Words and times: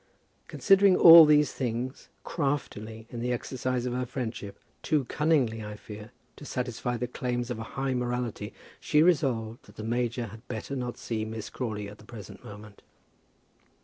Considering 0.47 0.95
all 0.97 1.25
these 1.25 1.51
things, 1.53 2.09
craftily 2.23 3.05
in 3.11 3.19
the 3.19 3.31
exercise 3.31 3.85
of 3.85 3.93
her 3.93 4.03
friendship, 4.03 4.57
too 4.81 5.05
cunningly, 5.05 5.63
I 5.63 5.75
fear, 5.75 6.09
to 6.37 6.43
satisfy 6.43 6.97
the 6.97 7.05
claims 7.05 7.51
of 7.51 7.59
a 7.59 7.77
high 7.77 7.93
morality, 7.93 8.51
she 8.79 9.03
resolved 9.03 9.65
that 9.65 9.75
the 9.75 9.83
major 9.83 10.25
had 10.25 10.47
better 10.47 10.75
not 10.75 10.97
see 10.97 11.23
Miss 11.23 11.51
Crawley 11.51 11.87
at 11.87 11.99
the 11.99 12.05
present 12.05 12.43
moment. 12.43 12.81